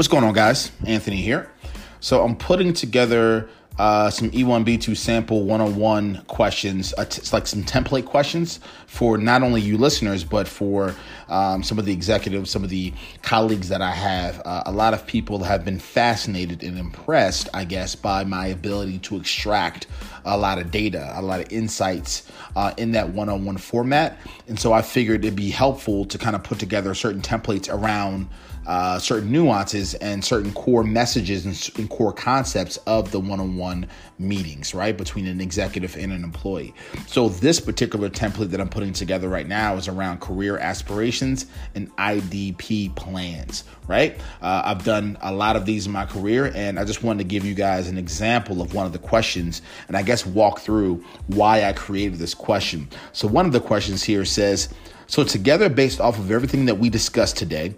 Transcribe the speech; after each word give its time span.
What's 0.00 0.08
going 0.08 0.24
on, 0.24 0.32
guys? 0.32 0.72
Anthony 0.86 1.18
here. 1.18 1.50
So, 2.00 2.24
I'm 2.24 2.34
putting 2.34 2.72
together 2.72 3.50
uh, 3.78 4.08
some 4.08 4.30
E1B2 4.30 4.96
sample 4.96 5.44
101 5.44 6.24
questions. 6.26 6.94
Uh, 6.96 7.02
it's 7.02 7.34
like 7.34 7.46
some 7.46 7.64
template 7.64 8.06
questions 8.06 8.60
for 8.86 9.18
not 9.18 9.42
only 9.42 9.60
you 9.60 9.76
listeners, 9.76 10.24
but 10.24 10.48
for 10.48 10.94
um, 11.28 11.62
some 11.62 11.78
of 11.78 11.84
the 11.84 11.92
executives, 11.92 12.50
some 12.50 12.64
of 12.64 12.70
the 12.70 12.94
colleagues 13.20 13.68
that 13.68 13.82
I 13.82 13.90
have. 13.90 14.40
Uh, 14.46 14.62
a 14.64 14.72
lot 14.72 14.94
of 14.94 15.06
people 15.06 15.42
have 15.44 15.66
been 15.66 15.78
fascinated 15.78 16.62
and 16.62 16.78
impressed, 16.78 17.50
I 17.52 17.66
guess, 17.66 17.94
by 17.94 18.24
my 18.24 18.46
ability 18.46 19.00
to 19.00 19.16
extract 19.16 19.86
a 20.24 20.38
lot 20.38 20.58
of 20.58 20.70
data, 20.70 21.12
a 21.14 21.20
lot 21.20 21.40
of 21.40 21.52
insights 21.52 22.26
uh, 22.56 22.72
in 22.78 22.92
that 22.92 23.10
one 23.10 23.28
on 23.28 23.44
one 23.44 23.58
format. 23.58 24.18
And 24.48 24.58
so 24.58 24.72
I 24.72 24.80
figured 24.80 25.26
it'd 25.26 25.36
be 25.36 25.50
helpful 25.50 26.06
to 26.06 26.16
kind 26.16 26.34
of 26.34 26.42
put 26.42 26.58
together 26.58 26.94
certain 26.94 27.20
templates 27.20 27.70
around 27.70 28.30
uh, 28.70 29.00
certain 29.00 29.32
nuances 29.32 29.94
and 29.94 30.24
certain 30.24 30.52
core 30.52 30.84
messages 30.84 31.44
and, 31.44 31.76
and 31.76 31.90
core 31.90 32.12
concepts 32.12 32.76
of 32.86 33.10
the 33.10 33.18
one-on-one 33.18 33.84
meetings, 34.20 34.76
right, 34.76 34.96
between 34.96 35.26
an 35.26 35.40
executive 35.40 35.96
and 35.96 36.12
an 36.12 36.22
employee. 36.22 36.72
So 37.08 37.30
this 37.30 37.58
particular 37.58 38.08
template 38.08 38.50
that 38.50 38.60
I'm 38.60 38.68
putting 38.68 38.92
together 38.92 39.28
right 39.28 39.48
now 39.48 39.74
is 39.74 39.88
around 39.88 40.20
career 40.20 40.56
aspirations 40.56 41.46
and 41.74 41.90
IDP 41.96 42.94
plans, 42.94 43.64
right? 43.88 44.16
Uh, 44.40 44.62
I've 44.64 44.84
done 44.84 45.18
a 45.20 45.32
lot 45.32 45.56
of 45.56 45.66
these 45.66 45.86
in 45.86 45.92
my 45.92 46.06
career, 46.06 46.52
and 46.54 46.78
I 46.78 46.84
just 46.84 47.02
wanted 47.02 47.24
to 47.24 47.28
give 47.28 47.44
you 47.44 47.54
guys 47.54 47.88
an 47.88 47.98
example 47.98 48.62
of 48.62 48.72
one 48.72 48.86
of 48.86 48.92
the 48.92 49.00
questions, 49.00 49.62
and 49.88 49.96
I 49.96 50.02
guess 50.02 50.24
walk 50.24 50.60
through 50.60 51.04
why 51.26 51.64
I 51.64 51.72
created 51.72 52.20
this 52.20 52.34
question. 52.34 52.88
So 53.12 53.26
one 53.26 53.46
of 53.46 53.52
the 53.52 53.60
questions 53.60 54.04
here 54.04 54.24
says. 54.24 54.72
So, 55.08 55.24
together, 55.24 55.68
based 55.68 56.00
off 56.00 56.20
of 56.20 56.30
everything 56.30 56.66
that 56.66 56.76
we 56.76 56.88
discussed 56.88 57.36
today, 57.36 57.74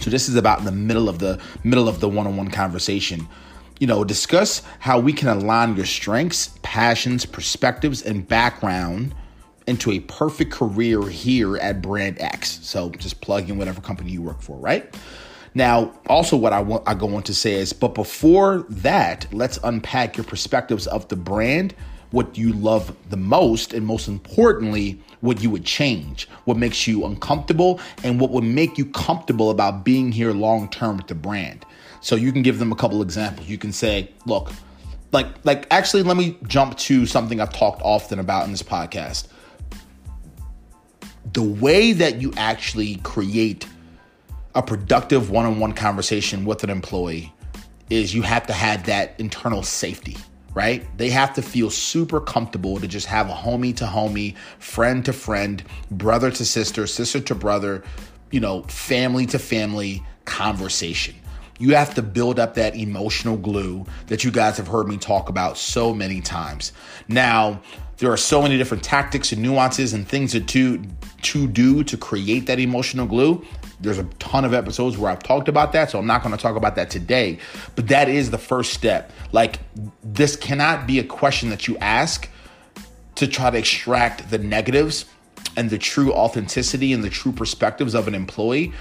so 0.00 0.10
this 0.10 0.28
is 0.28 0.36
about 0.36 0.58
in 0.58 0.64
the 0.64 0.72
middle 0.72 1.08
of 1.08 1.18
the 1.18 1.40
middle 1.62 1.88
of 1.88 2.00
the 2.00 2.08
one-on-one 2.08 2.50
conversation. 2.50 3.28
You 3.80 3.86
know, 3.86 4.04
discuss 4.04 4.62
how 4.78 5.00
we 5.00 5.12
can 5.12 5.28
align 5.28 5.76
your 5.76 5.86
strengths, 5.86 6.56
passions, 6.62 7.26
perspectives, 7.26 8.02
and 8.02 8.26
background 8.26 9.14
into 9.66 9.90
a 9.90 10.00
perfect 10.00 10.52
career 10.52 11.02
here 11.08 11.56
at 11.56 11.82
Brand 11.82 12.20
X. 12.20 12.60
So 12.62 12.90
just 12.90 13.20
plug 13.20 13.48
in 13.48 13.58
whatever 13.58 13.80
company 13.80 14.12
you 14.12 14.22
work 14.22 14.40
for, 14.40 14.58
right? 14.58 14.94
Now, 15.54 15.92
also 16.08 16.36
what 16.36 16.52
I 16.52 16.60
want 16.60 16.82
I 16.86 16.94
go 16.94 17.14
on 17.14 17.22
to 17.24 17.34
say 17.34 17.54
is, 17.54 17.72
but 17.72 17.94
before 17.94 18.66
that, 18.68 19.26
let's 19.32 19.58
unpack 19.62 20.16
your 20.16 20.24
perspectives 20.24 20.86
of 20.86 21.08
the 21.08 21.16
brand 21.16 21.74
what 22.14 22.38
you 22.38 22.52
love 22.52 22.96
the 23.10 23.16
most, 23.16 23.74
and 23.74 23.84
most 23.84 24.06
importantly, 24.06 25.00
what 25.20 25.42
you 25.42 25.50
would 25.50 25.64
change, 25.64 26.28
what 26.44 26.56
makes 26.56 26.86
you 26.86 27.04
uncomfortable, 27.04 27.80
and 28.04 28.20
what 28.20 28.30
would 28.30 28.44
make 28.44 28.78
you 28.78 28.86
comfortable 28.86 29.50
about 29.50 29.84
being 29.84 30.12
here 30.12 30.32
long 30.32 30.68
term 30.68 30.96
with 30.96 31.08
the 31.08 31.14
brand. 31.14 31.66
So 32.00 32.14
you 32.14 32.32
can 32.32 32.42
give 32.42 32.58
them 32.60 32.70
a 32.70 32.76
couple 32.76 33.02
examples. 33.02 33.48
You 33.48 33.58
can 33.58 33.72
say, 33.72 34.12
look, 34.26 34.52
like 35.10 35.26
like 35.44 35.66
actually 35.72 36.04
let 36.04 36.16
me 36.16 36.38
jump 36.46 36.78
to 36.78 37.04
something 37.04 37.40
I've 37.40 37.52
talked 37.52 37.82
often 37.82 38.20
about 38.20 38.44
in 38.44 38.52
this 38.52 38.62
podcast. 38.62 39.26
The 41.32 41.42
way 41.42 41.92
that 41.92 42.20
you 42.20 42.32
actually 42.36 42.96
create 42.96 43.66
a 44.54 44.62
productive 44.62 45.30
one-on-one 45.30 45.72
conversation 45.72 46.44
with 46.44 46.62
an 46.62 46.70
employee 46.70 47.32
is 47.90 48.14
you 48.14 48.22
have 48.22 48.46
to 48.46 48.52
have 48.52 48.86
that 48.86 49.18
internal 49.18 49.64
safety 49.64 50.16
right? 50.54 50.86
They 50.96 51.10
have 51.10 51.34
to 51.34 51.42
feel 51.42 51.70
super 51.70 52.20
comfortable 52.20 52.80
to 52.80 52.86
just 52.86 53.06
have 53.06 53.28
a 53.28 53.32
homie 53.32 53.76
to 53.76 53.84
homie, 53.84 54.36
friend 54.58 55.04
to 55.04 55.12
friend, 55.12 55.62
brother 55.90 56.30
to 56.30 56.44
sister, 56.44 56.86
sister 56.86 57.20
to 57.20 57.34
brother, 57.34 57.82
you 58.30 58.40
know, 58.40 58.62
family 58.64 59.26
to 59.26 59.38
family 59.38 60.02
conversation. 60.24 61.14
You 61.58 61.74
have 61.74 61.94
to 61.94 62.02
build 62.02 62.38
up 62.38 62.54
that 62.54 62.74
emotional 62.74 63.36
glue 63.36 63.86
that 64.08 64.24
you 64.24 64.30
guys 64.30 64.56
have 64.56 64.66
heard 64.66 64.88
me 64.88 64.96
talk 64.96 65.28
about 65.28 65.56
so 65.56 65.94
many 65.94 66.20
times. 66.20 66.72
Now, 67.06 67.60
there 67.98 68.10
are 68.10 68.16
so 68.16 68.42
many 68.42 68.58
different 68.58 68.82
tactics 68.82 69.30
and 69.30 69.40
nuances 69.40 69.92
and 69.92 70.06
things 70.06 70.32
to, 70.32 70.82
to 71.22 71.46
do 71.46 71.84
to 71.84 71.96
create 71.96 72.46
that 72.46 72.58
emotional 72.58 73.06
glue. 73.06 73.44
There's 73.80 73.98
a 73.98 74.04
ton 74.18 74.44
of 74.44 74.52
episodes 74.52 74.98
where 74.98 75.10
I've 75.10 75.22
talked 75.22 75.48
about 75.48 75.72
that, 75.72 75.90
so 75.90 75.98
I'm 75.98 76.06
not 76.06 76.22
going 76.22 76.34
to 76.36 76.42
talk 76.42 76.56
about 76.56 76.74
that 76.76 76.90
today. 76.90 77.38
But 77.76 77.88
that 77.88 78.08
is 78.08 78.30
the 78.30 78.38
first 78.38 78.72
step. 78.72 79.12
Like, 79.30 79.60
this 80.02 80.36
cannot 80.36 80.86
be 80.86 80.98
a 80.98 81.04
question 81.04 81.50
that 81.50 81.68
you 81.68 81.76
ask 81.78 82.28
to 83.14 83.28
try 83.28 83.50
to 83.50 83.58
extract 83.58 84.30
the 84.30 84.38
negatives 84.38 85.04
and 85.56 85.70
the 85.70 85.78
true 85.78 86.12
authenticity 86.12 86.92
and 86.92 87.04
the 87.04 87.10
true 87.10 87.32
perspectives 87.32 87.94
of 87.94 88.08
an 88.08 88.14
employee 88.14 88.72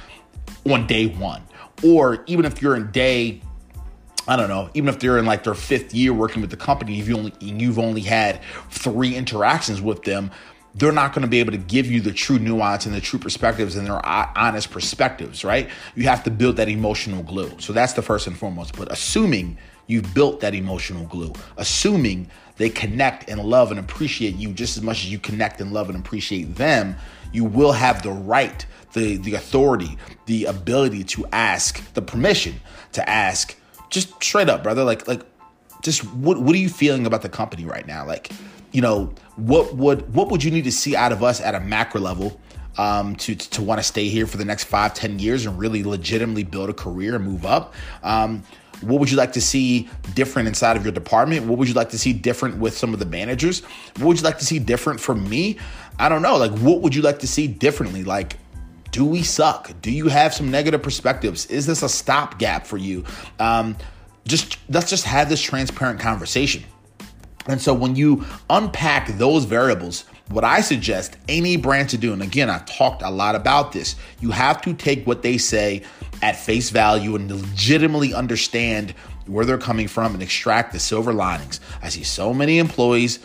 on 0.66 0.88
day 0.88 1.08
one. 1.08 1.44
Or 1.84 2.24
even 2.28 2.46
if 2.46 2.62
you're 2.62 2.76
in 2.76 2.92
day 2.92 3.42
I 4.26 4.38
don't 4.38 4.48
know, 4.48 4.70
even 4.74 4.88
if 4.88 5.00
they're 5.00 5.18
in 5.18 5.26
like 5.26 5.44
their 5.44 5.54
fifth 5.54 5.94
year 5.94 6.14
working 6.14 6.42
with 6.42 6.50
the 6.50 6.58
company, 6.58 7.00
if 7.00 7.10
you 7.10 7.18
only 7.18 7.34
you've 7.40 7.80
only 7.80 8.02
had 8.02 8.40
three 8.70 9.16
interactions 9.16 9.82
with 9.82 10.04
them, 10.04 10.32
they're 10.76 10.94
not 10.94 11.14
going 11.14 11.24
to 11.24 11.28
be 11.28 11.40
able 11.40 11.52
to 11.52 11.58
give 11.58 11.88
you 11.88 12.00
the 12.02 12.12
true 12.12 12.40
nuance 12.40 12.86
and 12.86 12.96
the 12.96 13.02
true 13.02 13.20
perspectives 13.20 13.76
and 13.76 13.86
their 13.86 14.04
honest 14.06 14.72
perspectives, 14.72 15.44
right? 15.44 15.70
You 15.96 16.04
have 16.06 16.24
to 16.24 16.32
build 16.32 16.56
that 16.56 16.70
emotional 16.70 17.22
glue. 17.22 17.52
So 17.60 17.74
that's 17.74 17.94
the 17.94 18.02
first 18.02 18.28
and 18.28 18.38
foremost. 18.38 18.78
But 18.78 18.92
assuming 18.92 19.58
you've 19.88 20.14
built 20.14 20.40
that 20.40 20.56
emotional 20.56 21.06
glue, 21.06 21.34
assuming 21.58 22.30
they 22.58 22.70
connect 22.70 23.30
and 23.30 23.44
love 23.44 23.72
and 23.72 23.80
appreciate 23.80 24.36
you 24.36 24.54
just 24.54 24.78
as 24.78 24.84
much 24.84 25.04
as 25.04 25.12
you 25.12 25.20
connect 25.20 25.60
and 25.60 25.74
love 25.74 25.90
and 25.90 25.98
appreciate 25.98 26.56
them, 26.56 26.96
you 27.34 27.44
will 27.44 27.74
have 27.74 28.04
the 28.04 28.12
right, 28.12 28.66
the, 28.94 29.18
the 29.18 29.34
authority, 29.34 29.98
the 30.28 30.46
ability 30.46 31.04
to 31.04 31.26
ask, 31.34 31.94
the 31.94 32.02
permission 32.02 32.62
to 32.94 33.08
ask 33.10 33.58
just 33.90 34.24
straight 34.24 34.50
up, 34.50 34.64
brother, 34.64 34.84
like, 34.84 35.08
like, 35.08 35.24
just 35.82 36.04
what, 36.14 36.40
what 36.40 36.56
are 36.56 36.60
you 36.60 36.70
feeling 36.70 37.06
about 37.06 37.22
the 37.22 37.30
company 37.30 37.66
right 37.66 37.86
now? 37.86 38.06
Like, 38.06 38.32
you 38.72 38.82
know, 38.82 39.14
what 39.36 39.76
would 39.76 40.14
what 40.14 40.30
would 40.30 40.44
you 40.44 40.50
need 40.50 40.64
to 40.64 40.72
see 40.72 40.96
out 40.96 41.12
of 41.12 41.22
us 41.22 41.40
at 41.42 41.56
a 41.56 41.60
macro 41.60 42.02
level 42.02 42.40
um, 42.78 43.16
to 43.18 43.36
to 43.36 43.62
want 43.62 43.80
to 43.80 43.84
stay 43.84 44.08
here 44.08 44.26
for 44.26 44.38
the 44.38 44.46
next 44.46 44.64
five, 44.64 44.94
ten 44.94 45.20
years 45.20 45.46
and 45.46 45.60
really 45.60 45.84
legitimately 45.84 46.44
build 46.44 46.70
a 46.70 46.74
career 46.74 47.16
and 47.16 47.26
move 47.26 47.46
up? 47.46 47.74
Um, 48.02 48.44
what 48.82 49.00
would 49.00 49.10
you 49.10 49.18
like 49.18 49.34
to 49.34 49.42
see 49.42 49.90
different 50.14 50.48
inside 50.48 50.78
of 50.78 50.84
your 50.84 50.92
department? 50.92 51.46
What 51.46 51.58
would 51.58 51.68
you 51.68 51.74
like 51.74 51.90
to 51.90 51.98
see 51.98 52.14
different 52.14 52.58
with 52.58 52.78
some 52.78 52.94
of 52.94 53.00
the 53.00 53.06
managers? 53.06 53.62
What 53.98 54.08
would 54.08 54.18
you 54.18 54.24
like 54.24 54.40
to 54.40 54.46
see 54.46 54.60
different 54.60 55.00
from 55.00 55.28
me? 55.30 55.58
I 56.00 56.10
don't 56.10 56.22
know. 56.22 56.38
Like, 56.38 56.52
what 56.60 56.82
would 56.82 56.96
you 56.96 57.02
like 57.02 57.20
to 57.20 57.28
see 57.28 57.48
differently? 57.48 58.04
Like, 58.04 58.38
do 58.92 59.06
we 59.06 59.24
suck? 59.24 59.72
Do 59.82 59.92
you 59.92 60.08
have 60.08 60.34
some 60.34 60.52
negative 60.52 60.82
perspectives? 60.84 61.46
Is 61.48 61.66
this 61.66 61.82
a 61.82 61.90
stopgap 61.90 62.68
for 62.68 62.78
you? 62.78 63.06
Um, 63.40 63.76
just 64.28 64.58
let's 64.70 64.90
just 64.90 65.06
have 65.06 65.30
this 65.30 65.42
transparent 65.42 66.00
conversation. 66.00 66.64
And 67.48 67.62
so 67.62 67.74
when 67.74 67.96
you 67.96 68.24
unpack 68.50 69.08
those 69.18 69.46
variables, 69.46 70.06
what 70.30 70.44
I 70.44 70.62
suggest 70.62 71.18
any 71.28 71.58
brand 71.58 71.90
to 71.90 71.98
do, 71.98 72.14
and 72.14 72.22
again, 72.22 72.50
I've 72.50 72.66
talked 72.66 73.02
a 73.02 73.10
lot 73.10 73.36
about 73.36 73.74
this, 73.74 73.96
you 74.22 74.32
have 74.32 74.62
to 74.62 74.74
take 74.74 75.06
what 75.06 75.22
they 75.22 75.38
say 75.38 75.84
at 76.24 76.38
face 76.38 76.70
value 76.70 77.18
and 77.18 77.30
legitimately 77.30 78.14
understand 78.14 78.92
where 79.26 79.44
they're 79.44 79.58
coming 79.58 79.90
from 79.90 80.14
and 80.14 80.24
extract 80.24 80.72
the 80.72 80.80
silver 80.80 81.12
linings. 81.12 81.60
I 81.82 81.90
see 81.90 82.04
so 82.04 82.34
many 82.34 82.60
employees 82.60 83.20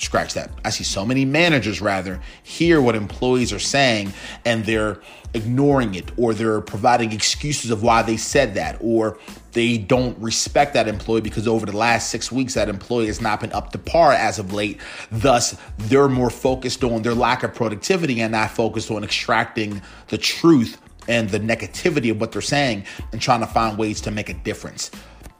scratch 0.00 0.34
that. 0.34 0.50
I 0.64 0.70
see 0.70 0.82
so 0.82 1.06
many 1.06 1.24
managers 1.24 1.80
rather 1.80 2.20
hear 2.42 2.80
what 2.80 2.96
employees 2.96 3.52
are 3.52 3.60
saying 3.60 4.12
and 4.44 4.64
they're 4.64 5.00
ignoring 5.34 5.94
it 5.94 6.10
or 6.16 6.34
they're 6.34 6.60
providing 6.60 7.12
excuses 7.12 7.70
of 7.70 7.84
why 7.84 8.02
they 8.02 8.16
said 8.16 8.54
that 8.54 8.76
or 8.80 9.18
they 9.52 9.78
don't 9.78 10.18
respect 10.18 10.74
that 10.74 10.88
employee 10.88 11.20
because 11.20 11.46
over 11.46 11.64
the 11.64 11.76
last 11.76 12.10
six 12.10 12.32
weeks 12.32 12.54
that 12.54 12.68
employee 12.68 13.06
has 13.06 13.20
not 13.20 13.40
been 13.40 13.52
up 13.52 13.70
to 13.70 13.78
par 13.78 14.12
as 14.12 14.38
of 14.40 14.52
late 14.52 14.80
thus 15.10 15.56
they're 15.78 16.08
more 16.08 16.30
focused 16.30 16.82
on 16.82 17.02
their 17.02 17.14
lack 17.14 17.44
of 17.44 17.54
productivity 17.54 18.20
and 18.20 18.32
not 18.32 18.50
focused 18.50 18.90
on 18.90 19.04
extracting 19.04 19.80
the 20.08 20.18
truth 20.18 20.81
and 21.08 21.30
the 21.30 21.40
negativity 21.40 22.10
of 22.10 22.20
what 22.20 22.32
they're 22.32 22.42
saying 22.42 22.84
and 23.12 23.20
trying 23.20 23.40
to 23.40 23.46
find 23.46 23.78
ways 23.78 24.00
to 24.02 24.10
make 24.10 24.28
a 24.28 24.34
difference. 24.34 24.90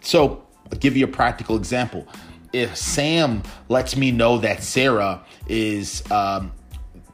So 0.00 0.44
I'll 0.70 0.78
give 0.78 0.96
you 0.96 1.04
a 1.04 1.08
practical 1.08 1.56
example. 1.56 2.06
If 2.52 2.76
Sam 2.76 3.42
lets 3.68 3.96
me 3.96 4.10
know 4.10 4.38
that 4.38 4.62
Sarah 4.62 5.24
is 5.48 6.02
um, 6.10 6.52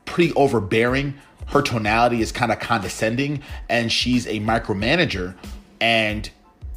pretty 0.04 0.32
overbearing, 0.34 1.14
her 1.46 1.62
tonality 1.62 2.20
is 2.20 2.32
kind 2.32 2.52
of 2.52 2.58
condescending, 2.58 3.42
and 3.68 3.90
she's 3.90 4.26
a 4.26 4.40
micromanager, 4.40 5.34
and 5.80 6.28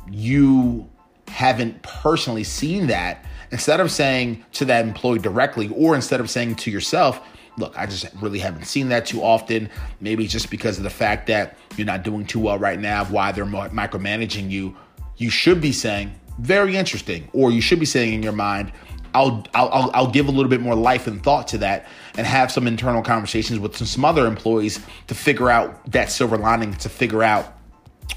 you 0.10 0.90
haven't 1.28 1.82
personally 1.82 2.44
seen 2.44 2.88
that, 2.88 3.26
instead 3.52 3.80
of 3.80 3.92
saying 3.92 4.46
to 4.54 4.66
that 4.66 4.86
employee 4.86 5.20
directly, 5.20 5.70
or 5.76 5.96
instead 5.96 6.20
of 6.20 6.30
saying 6.30 6.56
to 6.56 6.72
yourself, 6.72 7.20
look, 7.58 7.78
I 7.78 7.86
just 7.86 8.06
really 8.22 8.40
haven't 8.40 8.66
seen 8.66 8.90
that 8.90 9.06
too 9.06 9.22
often. 9.22 9.70
Maybe 10.00 10.28
just 10.28 10.50
because 10.50 10.78
of 10.78 10.84
the 10.84 10.90
fact 10.90 11.28
that 11.28 11.58
you're 11.78 11.88
not 11.88 12.04
doing 12.04 12.26
too 12.26 12.40
well 12.40 12.58
right 12.58 12.80
now, 12.80 13.06
why 13.06 13.32
they're 13.32 13.46
micromanaging 13.46 14.50
you. 14.50 14.76
You 15.18 15.30
should 15.30 15.62
be 15.62 15.72
saying, 15.72 16.14
very 16.40 16.76
interesting. 16.76 17.30
Or 17.34 17.52
you 17.52 17.62
should 17.62 17.80
be 17.80 17.86
saying 17.86 18.14
in 18.14 18.24
your 18.24 18.34
mind, 18.34 18.72
I'll, 19.14 19.46
I'll, 19.54 19.92
I'll 19.94 20.12
give 20.12 20.28
a 20.28 20.32
little 20.32 20.50
bit 20.50 20.62
more 20.62 20.76
life 20.76 21.06
and 21.06 21.22
thought 21.22 21.50
to 21.50 21.58
that 21.60 21.88
and 22.18 22.26
have 22.26 22.52
some 22.52 22.66
internal 22.66 23.02
conversations 23.02 23.60
with 23.60 23.76
some, 23.76 23.88
some 23.88 24.06
other 24.06 24.26
employees 24.26 24.80
to 25.08 25.16
figure 25.16 25.50
out 25.50 25.92
that 25.92 26.10
silver 26.10 26.38
lining, 26.38 26.74
to 26.76 26.90
figure 26.90 27.22
out 27.22 27.58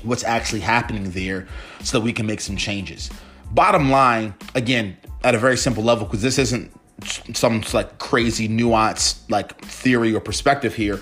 what's 0.02 0.24
actually 0.24 0.60
happening 0.60 1.10
there 1.10 1.46
so 1.82 1.98
that 1.98 2.04
we 2.04 2.12
can 2.12 2.26
make 2.26 2.40
some 2.40 2.56
changes. 2.56 3.10
Bottom 3.50 3.90
line, 3.90 4.34
again, 4.54 4.96
at 5.22 5.34
a 5.34 5.38
very 5.38 5.56
simple 5.56 5.82
level, 5.82 6.06
because 6.06 6.22
this 6.22 6.38
isn't 6.38 6.72
some 7.02 7.62
like 7.72 7.98
crazy 7.98 8.48
nuance 8.48 9.28
like 9.28 9.60
theory 9.64 10.14
or 10.14 10.20
perspective 10.20 10.74
here. 10.74 11.00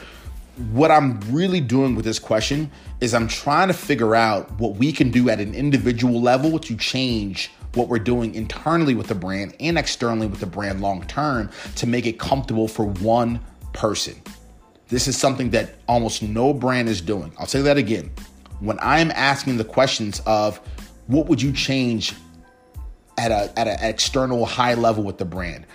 What 0.72 0.90
I'm 0.90 1.20
really 1.32 1.60
doing 1.60 1.94
with 1.94 2.04
this 2.04 2.18
question 2.18 2.70
is 3.00 3.14
I'm 3.14 3.28
trying 3.28 3.68
to 3.68 3.74
figure 3.74 4.14
out 4.14 4.50
what 4.60 4.76
we 4.76 4.92
can 4.92 5.10
do 5.10 5.30
at 5.30 5.40
an 5.40 5.54
individual 5.54 6.20
level 6.20 6.58
to 6.58 6.76
change 6.76 7.50
what 7.74 7.88
we're 7.88 7.98
doing 7.98 8.34
internally 8.34 8.94
with 8.94 9.06
the 9.06 9.14
brand 9.14 9.54
and 9.60 9.78
externally 9.78 10.26
with 10.26 10.40
the 10.40 10.46
brand 10.46 10.80
long 10.80 11.06
term 11.06 11.50
to 11.76 11.86
make 11.86 12.06
it 12.06 12.18
comfortable 12.18 12.68
for 12.68 12.84
one 12.84 13.40
person. 13.72 14.20
This 14.88 15.08
is 15.08 15.16
something 15.16 15.50
that 15.50 15.76
almost 15.88 16.22
no 16.22 16.52
brand 16.52 16.88
is 16.88 17.00
doing. 17.00 17.32
I'll 17.38 17.46
say 17.46 17.62
that 17.62 17.78
again. 17.78 18.10
When 18.60 18.78
I'm 18.80 19.10
asking 19.12 19.56
the 19.56 19.64
questions 19.64 20.20
of 20.26 20.58
what 21.06 21.26
would 21.26 21.40
you 21.40 21.52
change 21.52 22.14
at 23.18 23.30
a 23.30 23.58
at 23.58 23.68
an 23.68 23.78
external 23.80 24.46
high 24.46 24.74
level 24.74 25.04
with 25.04 25.18
the 25.18 25.24
brand? 25.24 25.66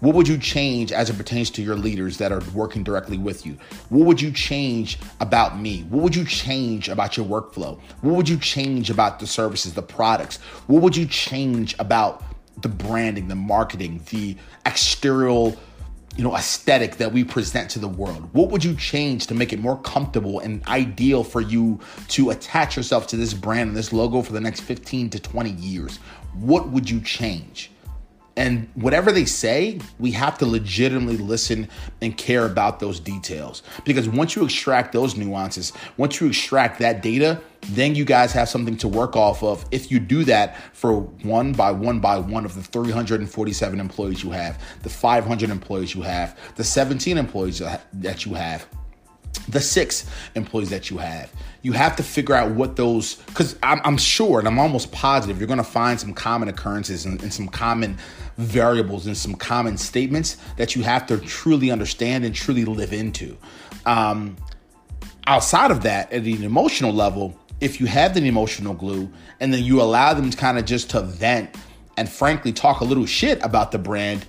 What 0.00 0.16
would 0.16 0.26
you 0.26 0.36
change 0.36 0.90
as 0.90 1.10
it 1.10 1.16
pertains 1.16 1.48
to 1.50 1.62
your 1.62 1.76
leaders 1.76 2.18
that 2.18 2.32
are 2.32 2.42
working 2.54 2.82
directly 2.82 3.18
with 3.18 3.46
you? 3.46 3.56
What 3.88 4.04
would 4.06 4.20
you 4.20 4.32
change 4.32 4.98
about 5.20 5.60
me? 5.60 5.82
What 5.90 6.02
would 6.02 6.16
you 6.16 6.24
change 6.24 6.88
about 6.88 7.16
your 7.16 7.24
workflow? 7.24 7.78
What 8.00 8.16
would 8.16 8.28
you 8.28 8.36
change 8.36 8.90
about 8.90 9.20
the 9.20 9.28
services, 9.28 9.74
the 9.74 9.82
products? 9.82 10.38
What 10.66 10.82
would 10.82 10.96
you 10.96 11.06
change 11.06 11.76
about 11.78 12.24
the 12.60 12.68
branding, 12.68 13.28
the 13.28 13.36
marketing, 13.36 14.00
the 14.10 14.36
exterior 14.66 15.52
you 16.16 16.22
know 16.22 16.36
aesthetic 16.36 16.96
that 16.96 17.12
we 17.12 17.24
present 17.24 17.70
to 17.70 17.78
the 17.78 17.88
world? 17.88 18.28
What 18.32 18.50
would 18.50 18.62
you 18.62 18.74
change 18.76 19.26
to 19.28 19.34
make 19.34 19.52
it 19.52 19.58
more 19.58 19.80
comfortable 19.80 20.40
and 20.40 20.64
ideal 20.68 21.24
for 21.24 21.40
you 21.40 21.80
to 22.08 22.30
attach 22.30 22.76
yourself 22.76 23.06
to 23.08 23.16
this 23.16 23.34
brand 23.34 23.68
and 23.68 23.76
this 23.76 23.92
logo 23.92 24.22
for 24.22 24.32
the 24.32 24.40
next 24.40 24.60
15 24.60 25.10
to 25.10 25.20
20 25.20 25.50
years? 25.50 25.96
What 26.34 26.68
would 26.68 26.88
you 26.88 27.00
change 27.00 27.71
and 28.36 28.68
whatever 28.74 29.12
they 29.12 29.26
say, 29.26 29.78
we 29.98 30.10
have 30.12 30.38
to 30.38 30.46
legitimately 30.46 31.18
listen 31.18 31.68
and 32.00 32.16
care 32.16 32.46
about 32.46 32.80
those 32.80 32.98
details. 32.98 33.62
Because 33.84 34.08
once 34.08 34.34
you 34.36 34.44
extract 34.44 34.92
those 34.92 35.16
nuances, 35.16 35.72
once 35.96 36.20
you 36.20 36.28
extract 36.28 36.78
that 36.78 37.02
data, 37.02 37.40
then 37.68 37.94
you 37.94 38.04
guys 38.04 38.32
have 38.32 38.48
something 38.48 38.76
to 38.78 38.88
work 38.88 39.16
off 39.16 39.42
of 39.42 39.64
if 39.70 39.90
you 39.90 40.00
do 40.00 40.24
that 40.24 40.56
for 40.74 41.00
one 41.22 41.52
by 41.52 41.70
one 41.70 42.00
by 42.00 42.18
one 42.18 42.44
of 42.44 42.54
the 42.54 42.62
347 42.62 43.78
employees 43.78 44.24
you 44.24 44.30
have, 44.30 44.60
the 44.82 44.88
500 44.88 45.50
employees 45.50 45.94
you 45.94 46.02
have, 46.02 46.38
the 46.56 46.64
17 46.64 47.18
employees 47.18 47.62
that 47.92 48.26
you 48.26 48.34
have 48.34 48.66
the 49.48 49.60
six 49.60 50.06
employees 50.34 50.70
that 50.70 50.90
you 50.90 50.98
have. 50.98 51.32
You 51.62 51.72
have 51.72 51.96
to 51.96 52.02
figure 52.02 52.34
out 52.34 52.52
what 52.52 52.76
those, 52.76 53.16
because 53.16 53.56
I'm, 53.62 53.80
I'm, 53.84 53.96
sure 53.96 54.38
and 54.38 54.48
I'm 54.48 54.58
almost 54.58 54.92
positive 54.92 55.38
you're 55.38 55.46
going 55.46 55.58
to 55.58 55.64
find 55.64 55.98
some 55.98 56.12
common 56.12 56.48
occurrences 56.48 57.06
and, 57.06 57.20
and, 57.22 57.32
some 57.32 57.48
common 57.48 57.98
variables 58.36 59.06
and 59.06 59.16
some 59.16 59.34
common 59.34 59.76
statements 59.76 60.36
that 60.56 60.76
you 60.76 60.82
have 60.82 61.06
to 61.06 61.18
truly 61.18 61.70
understand 61.70 62.24
and 62.24 62.34
truly 62.34 62.64
live 62.64 62.92
into. 62.92 63.36
Um, 63.86 64.36
outside 65.26 65.70
of 65.70 65.82
that, 65.82 66.12
at 66.12 66.24
an 66.24 66.44
emotional 66.44 66.92
level, 66.92 67.38
if 67.60 67.80
you 67.80 67.86
have 67.86 68.14
the 68.14 68.24
emotional 68.26 68.74
glue 68.74 69.10
and 69.40 69.52
then 69.52 69.62
you 69.62 69.80
allow 69.80 70.14
them 70.14 70.30
to 70.30 70.36
kind 70.36 70.58
of 70.58 70.64
just 70.64 70.90
to 70.90 71.00
vent 71.00 71.56
and 71.96 72.08
frankly 72.08 72.52
talk 72.52 72.80
a 72.80 72.84
little 72.84 73.06
shit 73.06 73.42
about 73.44 73.70
the 73.70 73.78
brand, 73.78 74.26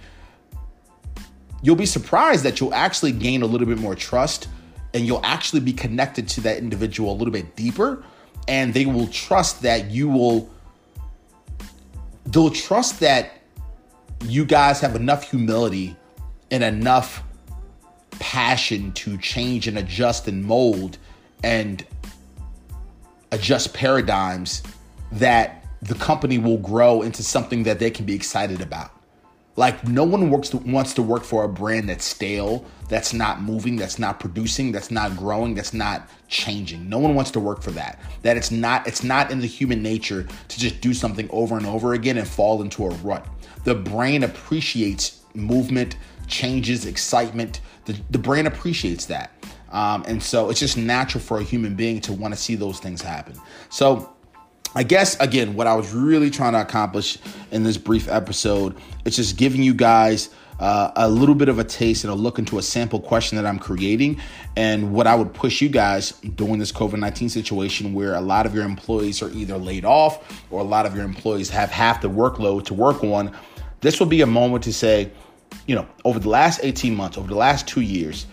you'll 1.61 1.75
be 1.75 1.85
surprised 1.85 2.43
that 2.43 2.59
you'll 2.59 2.73
actually 2.73 3.11
gain 3.11 3.41
a 3.41 3.45
little 3.45 3.67
bit 3.67 3.77
more 3.77 3.95
trust 3.95 4.47
and 4.93 5.05
you'll 5.05 5.23
actually 5.23 5.59
be 5.59 5.73
connected 5.73 6.27
to 6.29 6.41
that 6.41 6.57
individual 6.57 7.11
a 7.11 7.15
little 7.15 7.31
bit 7.31 7.55
deeper 7.55 8.03
and 8.47 8.73
they 8.73 8.85
will 8.85 9.07
trust 9.07 9.61
that 9.61 9.89
you 9.89 10.07
will 10.07 10.49
they'll 12.25 12.49
trust 12.49 12.99
that 12.99 13.31
you 14.25 14.45
guys 14.45 14.79
have 14.79 14.95
enough 14.95 15.29
humility 15.29 15.95
and 16.51 16.63
enough 16.63 17.23
passion 18.19 18.91
to 18.93 19.17
change 19.17 19.67
and 19.67 19.77
adjust 19.77 20.27
and 20.27 20.45
mold 20.45 20.97
and 21.43 21.85
adjust 23.31 23.73
paradigms 23.73 24.63
that 25.11 25.65
the 25.81 25.95
company 25.95 26.37
will 26.37 26.57
grow 26.57 27.01
into 27.01 27.23
something 27.23 27.63
that 27.63 27.79
they 27.79 27.91
can 27.91 28.05
be 28.05 28.13
excited 28.13 28.61
about. 28.61 28.91
Like 29.55 29.87
no 29.87 30.03
one 30.03 30.31
works 30.31 30.49
to, 30.49 30.57
wants 30.57 30.93
to 30.95 31.03
work 31.03 31.23
for 31.23 31.43
a 31.43 31.49
brand 31.49 31.87
that's 31.87 32.05
stale, 32.05 32.65
that's 32.89 33.13
not 33.13 33.41
moving, 33.41 33.75
that's 33.75 33.99
not 33.99 34.19
producing, 34.19 34.71
that's 34.71 34.89
not 34.89 35.15
growing, 35.15 35.53
that's 35.53 35.73
not 35.73 36.09
changing. 36.27 36.89
No 36.89 36.97
one 36.97 37.13
wants 37.13 37.29
to 37.31 37.39
work 37.39 37.61
for 37.61 37.71
that. 37.71 37.99
That 38.23 38.35
it's 38.35 38.49
not 38.49 38.87
it's 38.87 39.03
not 39.03 39.29
in 39.29 39.39
the 39.39 39.47
human 39.47 39.83
nature 39.83 40.23
to 40.47 40.59
just 40.59 40.81
do 40.81 40.93
something 40.93 41.29
over 41.31 41.55
and 41.55 41.67
over 41.67 41.93
again 41.93 42.17
and 42.17 42.27
fall 42.27 42.61
into 42.61 42.85
a 42.85 42.89
rut. 42.89 43.27
The 43.63 43.75
brain 43.75 44.23
appreciates 44.23 45.21
movement, 45.35 45.97
changes, 46.27 46.85
excitement. 46.85 47.61
The, 47.85 47.95
the 48.09 48.17
brain 48.17 48.47
appreciates 48.47 49.05
that. 49.05 49.31
Um, 49.71 50.03
and 50.07 50.21
so 50.21 50.49
it's 50.49 50.59
just 50.59 50.77
natural 50.77 51.23
for 51.23 51.39
a 51.39 51.43
human 51.43 51.75
being 51.75 51.99
to 52.01 52.13
want 52.13 52.33
to 52.33 52.39
see 52.39 52.55
those 52.55 52.79
things 52.79 53.01
happen. 53.01 53.35
So 53.69 54.12
I 54.75 54.83
guess 54.83 55.19
again, 55.19 55.55
what 55.55 55.67
I 55.67 55.75
was 55.75 55.93
really 55.93 56.31
trying 56.31 56.53
to 56.53 56.61
accomplish 56.61 57.19
in 57.51 57.63
this 57.63 57.77
brief 57.77 58.09
episode 58.09 58.75
is 59.05 59.15
just 59.15 59.37
giving 59.37 59.61
you 59.61 59.73
guys 59.73 60.29
uh, 60.59 60.91
a 60.95 61.09
little 61.09 61.35
bit 61.35 61.47
of 61.47 61.59
a 61.59 61.63
taste 61.63 62.03
and 62.03 62.11
a 62.11 62.15
look 62.15 62.39
into 62.39 62.57
a 62.57 62.61
sample 62.61 62.99
question 62.99 63.35
that 63.35 63.45
I'm 63.45 63.59
creating, 63.59 64.19
and 64.55 64.93
what 64.93 65.05
I 65.05 65.15
would 65.15 65.33
push 65.33 65.61
you 65.61 65.69
guys 65.69 66.11
during 66.35 66.57
this 66.57 66.71
COVID 66.71 66.97
19 66.97 67.29
situation 67.29 67.93
where 67.93 68.15
a 68.15 68.21
lot 68.21 68.45
of 68.45 68.55
your 68.55 68.63
employees 68.63 69.21
are 69.21 69.29
either 69.31 69.57
laid 69.57 69.85
off 69.85 70.43
or 70.51 70.61
a 70.61 70.63
lot 70.63 70.85
of 70.85 70.95
your 70.95 71.05
employees 71.05 71.49
have 71.49 71.69
half 71.69 72.01
the 72.01 72.09
workload 72.09 72.65
to 72.65 72.73
work 72.73 73.03
on. 73.03 73.31
This 73.81 73.99
will 73.99 74.07
be 74.07 74.21
a 74.21 74.27
moment 74.27 74.63
to 74.63 74.73
say, 74.73 75.11
you 75.67 75.75
know, 75.75 75.87
over 76.05 76.17
the 76.17 76.29
last 76.29 76.61
18 76.63 76.95
months, 76.95 77.17
over 77.17 77.27
the 77.27 77.35
last 77.35 77.67
two 77.67 77.81
years, 77.81 78.25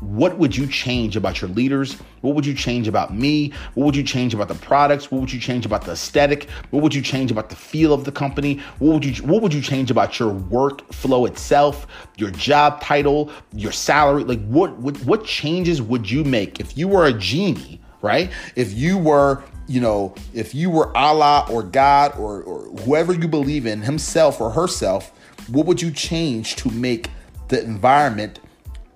what 0.00 0.38
would 0.38 0.56
you 0.56 0.66
change 0.66 1.16
about 1.16 1.40
your 1.40 1.50
leaders? 1.50 1.94
What 2.22 2.34
would 2.34 2.46
you 2.46 2.54
change 2.54 2.88
about 2.88 3.14
me? 3.14 3.52
What 3.74 3.86
would 3.86 3.96
you 3.96 4.02
change 4.02 4.34
about 4.34 4.48
the 4.48 4.54
products? 4.54 5.10
What 5.10 5.20
would 5.20 5.32
you 5.32 5.40
change 5.40 5.66
about 5.66 5.82
the 5.82 5.92
aesthetic? 5.92 6.48
What 6.70 6.82
would 6.82 6.94
you 6.94 7.02
change 7.02 7.30
about 7.30 7.50
the 7.50 7.56
feel 7.56 7.92
of 7.92 8.04
the 8.04 8.12
company? 8.12 8.60
What 8.78 8.94
would 8.94 9.04
you 9.04 9.24
what 9.24 9.42
would 9.42 9.52
you 9.52 9.60
change 9.60 9.90
about 9.90 10.18
your 10.18 10.32
workflow 10.32 11.28
itself, 11.28 11.86
your 12.16 12.30
job 12.30 12.80
title, 12.80 13.30
your 13.54 13.72
salary? 13.72 14.24
Like 14.24 14.44
what 14.46 14.76
what, 14.78 14.96
what 15.04 15.24
changes 15.24 15.82
would 15.82 16.10
you 16.10 16.24
make 16.24 16.60
if 16.60 16.78
you 16.78 16.88
were 16.88 17.06
a 17.06 17.12
genie, 17.12 17.80
right? 18.00 18.30
If 18.56 18.72
you 18.72 18.96
were 18.96 19.44
you 19.68 19.80
know, 19.80 20.14
if 20.34 20.52
you 20.52 20.68
were 20.68 20.96
Allah 20.96 21.46
or 21.48 21.62
God 21.62 22.18
or, 22.18 22.42
or 22.42 22.64
whoever 22.80 23.12
you 23.12 23.28
believe 23.28 23.66
in, 23.66 23.82
himself 23.82 24.40
or 24.40 24.50
herself, 24.50 25.12
what 25.48 25.66
would 25.66 25.80
you 25.80 25.92
change 25.92 26.56
to 26.56 26.70
make 26.70 27.08
the 27.48 27.62
environment 27.62 28.40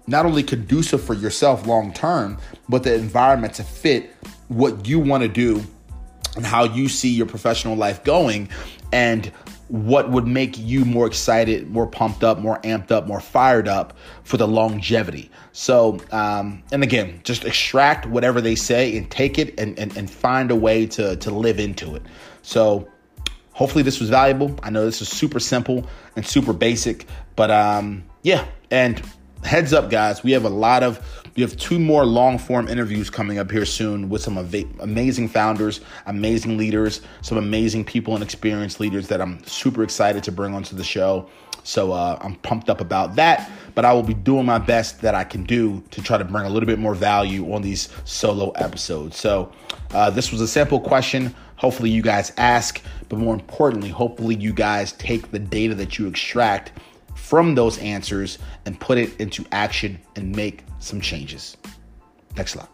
not 0.07 0.27
only 0.27 0.43
conducive 0.43 1.03
for 1.03 1.15
yourself 1.15 1.67
long 1.67 1.93
term, 1.93 2.39
but 2.69 2.83
the 2.83 2.95
environment 2.95 3.55
to 3.55 3.65
fit 3.65 4.11
what 4.49 4.87
you 4.87 4.99
want 4.99 5.23
to 5.23 5.29
do 5.29 5.63
and 6.37 6.45
how 6.45 6.65
you 6.65 6.89
see 6.89 7.11
your 7.11 7.27
professional 7.27 7.77
life 7.77 8.05
going 8.05 8.49
and 8.93 9.33
what 9.69 10.11
would 10.11 10.27
make 10.27 10.59
you 10.59 10.85
more 10.85 11.07
excited, 11.07 11.71
more 11.71 11.87
pumped 11.87 12.23
up, 12.23 12.39
more 12.39 12.61
amped 12.61 12.91
up, 12.91 13.07
more 13.07 13.21
fired 13.21 13.67
up 13.67 13.97
for 14.23 14.37
the 14.37 14.47
longevity. 14.47 15.31
So, 15.53 15.99
um, 16.13 16.63
and 16.71 16.83
again, 16.83 17.21
just 17.25 17.45
extract 17.45 18.07
whatever 18.07 18.41
they 18.41 18.55
say 18.55 18.97
and 18.97 19.11
take 19.11 19.39
it 19.39 19.59
and, 19.59 19.79
and, 19.79 19.97
and 19.97 20.11
find 20.11 20.51
a 20.51 20.57
way 20.57 20.87
to, 20.89 21.17
to 21.17 21.31
live 21.31 21.59
into 21.59 21.95
it. 21.95 22.03
So, 22.43 22.89
hopefully, 23.53 23.83
this 23.83 24.01
was 24.01 24.11
valuable. 24.11 24.59
I 24.63 24.71
know 24.71 24.85
this 24.85 25.01
is 25.01 25.09
super 25.09 25.41
simple 25.41 25.89
and 26.15 26.27
super 26.27 26.53
basic, 26.53 27.07
but 27.35 27.51
um, 27.51 28.05
yeah, 28.23 28.47
and 28.71 29.03
heads 29.45 29.73
up, 29.73 29.91
guys, 29.91 30.23
we 30.23 30.33
have 30.33 30.45
a 30.45 30.51
lot 30.51 30.83
of 30.83 31.01
we 31.37 31.43
have 31.43 31.57
two 31.57 31.81
more 31.81 32.05
long 32.05 32.39
form 32.39 32.69
interviews 32.69 33.11
coming 33.11 33.39
up 33.39 33.51
here 33.51 33.65
soon 33.65 34.09
with 34.09 34.23
some 34.23 34.39
av- 34.39 34.55
amazing 34.81 35.29
founders, 35.29 35.81
amazing 36.07 36.57
leaders, 36.57 37.01
some 37.23 37.39
amazing 37.39 37.85
people 37.85 38.15
and 38.15 38.23
experienced 38.23 38.79
leaders 38.79 39.09
that 39.09 39.21
I'm 39.21 39.45
super 39.45 39.83
excited 39.83 40.23
to 40.25 40.33
bring 40.33 40.55
onto 40.55 40.77
the 40.77 40.85
show. 40.85 41.29
So 41.65 41.93
uh, 41.93 42.19
I'm 42.21 42.37
pumped 42.37 42.71
up 42.71 42.81
about 42.81 43.17
that. 43.17 43.51
But 43.75 43.85
I 43.85 43.93
will 43.93 44.05
be 44.05 44.15
doing 44.15 44.47
my 44.47 44.59
best 44.59 45.01
that 45.01 45.17
I 45.17 45.25
can 45.25 45.43
do 45.43 45.83
to 45.91 46.01
try 46.01 46.19
to 46.19 46.25
bring 46.25 46.45
a 46.45 46.49
little 46.49 46.69
bit 46.69 46.79
more 46.79 46.95
value 46.95 47.53
on 47.53 47.63
these 47.63 47.89
solo 48.05 48.51
episodes. 48.51 49.17
So 49.17 49.51
uh, 49.91 50.11
this 50.11 50.31
was 50.31 50.41
a 50.41 50.47
simple 50.47 50.79
question. 50.79 51.35
Hopefully, 51.57 51.91
you 51.91 52.03
guys 52.03 52.33
ask, 52.37 52.81
but 53.09 53.19
more 53.19 53.35
importantly, 53.35 53.89
hopefully, 53.89 54.37
you 54.37 54.53
guys 54.53 54.93
take 54.93 55.31
the 55.33 55.39
data 55.39 55.75
that 55.77 55.99
you 55.99 56.07
extract 56.07 56.73
from 57.15 57.55
those 57.55 57.79
answers 57.79 58.39
and 58.67 58.79
put 58.79 58.99
it 58.99 59.19
into 59.21 59.45
action 59.53 59.99
and 60.17 60.35
make 60.35 60.65
some 60.79 61.01
changes. 61.01 61.57
Next 62.37 62.53
slide. 62.53 62.74